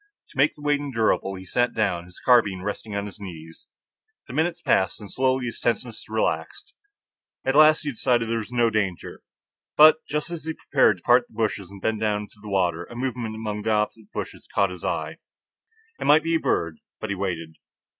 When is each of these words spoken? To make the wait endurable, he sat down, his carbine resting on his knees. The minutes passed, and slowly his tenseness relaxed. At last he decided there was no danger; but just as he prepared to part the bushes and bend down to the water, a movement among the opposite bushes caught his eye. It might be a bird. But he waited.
To 0.29 0.37
make 0.39 0.55
the 0.55 0.63
wait 0.63 0.79
endurable, 0.79 1.35
he 1.35 1.45
sat 1.45 1.75
down, 1.75 2.05
his 2.05 2.19
carbine 2.19 2.63
resting 2.63 2.95
on 2.95 3.05
his 3.05 3.19
knees. 3.19 3.67
The 4.27 4.33
minutes 4.33 4.59
passed, 4.59 4.99
and 4.99 5.11
slowly 5.11 5.45
his 5.45 5.59
tenseness 5.59 6.09
relaxed. 6.09 6.73
At 7.45 7.53
last 7.55 7.81
he 7.83 7.91
decided 7.91 8.27
there 8.27 8.39
was 8.39 8.51
no 8.51 8.71
danger; 8.71 9.21
but 9.77 10.03
just 10.07 10.31
as 10.31 10.45
he 10.45 10.53
prepared 10.55 10.97
to 10.97 11.03
part 11.03 11.27
the 11.27 11.35
bushes 11.35 11.69
and 11.69 11.83
bend 11.83 11.99
down 11.99 12.29
to 12.29 12.39
the 12.41 12.49
water, 12.49 12.85
a 12.85 12.95
movement 12.95 13.35
among 13.35 13.61
the 13.61 13.73
opposite 13.73 14.11
bushes 14.11 14.47
caught 14.51 14.71
his 14.71 14.83
eye. 14.83 15.17
It 15.99 16.05
might 16.05 16.23
be 16.23 16.33
a 16.33 16.39
bird. 16.39 16.79
But 16.99 17.11
he 17.11 17.15
waited. 17.15 17.57